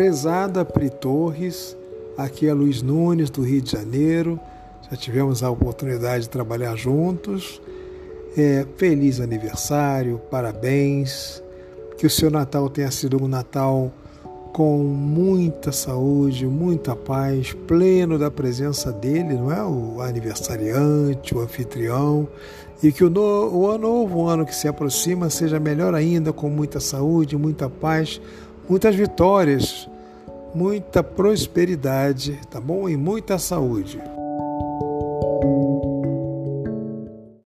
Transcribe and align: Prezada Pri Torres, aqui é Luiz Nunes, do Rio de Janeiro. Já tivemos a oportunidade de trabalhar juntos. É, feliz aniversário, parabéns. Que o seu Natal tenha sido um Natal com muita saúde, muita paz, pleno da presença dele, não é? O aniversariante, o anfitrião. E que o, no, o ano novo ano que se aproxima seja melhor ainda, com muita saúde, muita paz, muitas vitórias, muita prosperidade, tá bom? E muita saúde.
Prezada 0.00 0.64
Pri 0.64 0.88
Torres, 0.88 1.76
aqui 2.16 2.46
é 2.46 2.54
Luiz 2.54 2.80
Nunes, 2.80 3.28
do 3.28 3.42
Rio 3.42 3.60
de 3.60 3.72
Janeiro. 3.72 4.40
Já 4.90 4.96
tivemos 4.96 5.42
a 5.42 5.50
oportunidade 5.50 6.22
de 6.22 6.30
trabalhar 6.30 6.74
juntos. 6.74 7.60
É, 8.34 8.64
feliz 8.78 9.20
aniversário, 9.20 10.18
parabéns. 10.30 11.42
Que 11.98 12.06
o 12.06 12.10
seu 12.10 12.30
Natal 12.30 12.70
tenha 12.70 12.90
sido 12.90 13.22
um 13.22 13.28
Natal 13.28 13.92
com 14.54 14.78
muita 14.78 15.70
saúde, 15.70 16.46
muita 16.46 16.96
paz, 16.96 17.52
pleno 17.68 18.18
da 18.18 18.30
presença 18.30 18.90
dele, 18.90 19.34
não 19.34 19.52
é? 19.52 19.62
O 19.62 20.00
aniversariante, 20.00 21.34
o 21.34 21.40
anfitrião. 21.40 22.26
E 22.82 22.90
que 22.90 23.04
o, 23.04 23.10
no, 23.10 23.54
o 23.54 23.68
ano 23.68 23.82
novo 23.82 24.26
ano 24.26 24.46
que 24.46 24.54
se 24.56 24.66
aproxima 24.66 25.28
seja 25.28 25.60
melhor 25.60 25.94
ainda, 25.94 26.32
com 26.32 26.48
muita 26.48 26.80
saúde, 26.80 27.36
muita 27.36 27.68
paz, 27.68 28.18
muitas 28.66 28.94
vitórias, 28.94 29.89
muita 30.54 31.02
prosperidade, 31.02 32.40
tá 32.50 32.60
bom? 32.60 32.88
E 32.88 32.96
muita 32.96 33.38
saúde. 33.38 34.00